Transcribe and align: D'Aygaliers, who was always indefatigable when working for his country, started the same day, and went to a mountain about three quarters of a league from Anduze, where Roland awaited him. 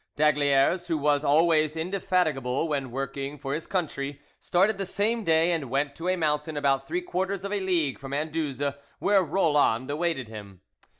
D'Aygaliers, 0.15 0.87
who 0.87 0.97
was 0.97 1.23
always 1.23 1.77
indefatigable 1.77 2.67
when 2.67 2.89
working 2.89 3.37
for 3.37 3.53
his 3.53 3.67
country, 3.67 4.19
started 4.39 4.79
the 4.79 4.85
same 4.87 5.23
day, 5.23 5.51
and 5.51 5.69
went 5.69 5.93
to 5.95 6.07
a 6.09 6.15
mountain 6.15 6.57
about 6.57 6.87
three 6.87 7.01
quarters 7.03 7.45
of 7.45 7.53
a 7.53 7.59
league 7.59 7.99
from 7.99 8.11
Anduze, 8.11 8.73
where 8.97 9.21
Roland 9.21 9.91
awaited 9.91 10.27
him. 10.27 10.61